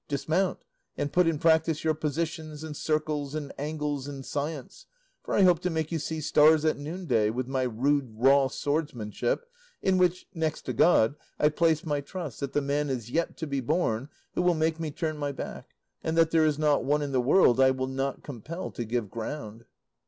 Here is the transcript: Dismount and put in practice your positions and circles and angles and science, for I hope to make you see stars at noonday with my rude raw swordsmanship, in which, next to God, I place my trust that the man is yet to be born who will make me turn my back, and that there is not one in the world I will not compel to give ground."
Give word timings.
Dismount 0.07 0.57
and 0.97 1.13
put 1.13 1.27
in 1.27 1.37
practice 1.37 1.83
your 1.83 1.93
positions 1.93 2.63
and 2.63 2.75
circles 2.75 3.35
and 3.35 3.53
angles 3.59 4.07
and 4.07 4.25
science, 4.25 4.87
for 5.21 5.35
I 5.35 5.43
hope 5.43 5.59
to 5.59 5.69
make 5.69 5.91
you 5.91 5.99
see 5.99 6.21
stars 6.21 6.65
at 6.65 6.75
noonday 6.75 7.29
with 7.29 7.47
my 7.47 7.61
rude 7.61 8.15
raw 8.17 8.47
swordsmanship, 8.47 9.45
in 9.79 9.99
which, 9.99 10.25
next 10.33 10.63
to 10.63 10.73
God, 10.73 11.13
I 11.37 11.49
place 11.49 11.85
my 11.85 12.01
trust 12.01 12.39
that 12.39 12.53
the 12.53 12.63
man 12.63 12.89
is 12.89 13.11
yet 13.11 13.37
to 13.37 13.45
be 13.45 13.59
born 13.59 14.09
who 14.33 14.41
will 14.41 14.55
make 14.55 14.79
me 14.79 14.89
turn 14.89 15.19
my 15.19 15.31
back, 15.31 15.75
and 16.03 16.17
that 16.17 16.31
there 16.31 16.47
is 16.47 16.57
not 16.57 16.83
one 16.83 17.03
in 17.03 17.11
the 17.11 17.21
world 17.21 17.59
I 17.59 17.69
will 17.69 17.85
not 17.85 18.23
compel 18.23 18.71
to 18.71 18.83
give 18.83 19.11
ground." 19.11 19.65